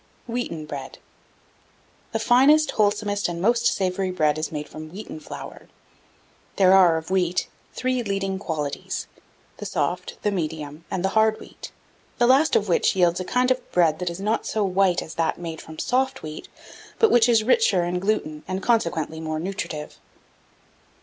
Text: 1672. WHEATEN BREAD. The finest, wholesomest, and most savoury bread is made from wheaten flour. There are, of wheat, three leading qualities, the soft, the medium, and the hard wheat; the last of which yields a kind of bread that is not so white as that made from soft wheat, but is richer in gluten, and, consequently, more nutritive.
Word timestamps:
1672. 0.25 1.03
WHEATEN 1.03 1.03
BREAD. 2.09 2.11
The 2.11 2.27
finest, 2.27 2.71
wholesomest, 2.71 3.29
and 3.29 3.39
most 3.39 3.67
savoury 3.67 4.09
bread 4.09 4.39
is 4.39 4.51
made 4.51 4.67
from 4.67 4.89
wheaten 4.89 5.19
flour. 5.19 5.67
There 6.55 6.73
are, 6.73 6.97
of 6.97 7.11
wheat, 7.11 7.47
three 7.75 8.01
leading 8.01 8.39
qualities, 8.39 9.05
the 9.57 9.67
soft, 9.67 10.17
the 10.23 10.31
medium, 10.31 10.85
and 10.89 11.05
the 11.05 11.09
hard 11.09 11.39
wheat; 11.39 11.71
the 12.17 12.25
last 12.25 12.55
of 12.55 12.67
which 12.67 12.95
yields 12.95 13.19
a 13.19 13.23
kind 13.23 13.51
of 13.51 13.71
bread 13.71 13.99
that 13.99 14.09
is 14.09 14.19
not 14.19 14.47
so 14.47 14.63
white 14.63 15.03
as 15.03 15.13
that 15.13 15.37
made 15.37 15.61
from 15.61 15.77
soft 15.77 16.23
wheat, 16.23 16.47
but 16.97 17.11
is 17.29 17.43
richer 17.43 17.83
in 17.83 17.99
gluten, 17.99 18.41
and, 18.47 18.63
consequently, 18.63 19.19
more 19.19 19.39
nutritive. 19.39 19.99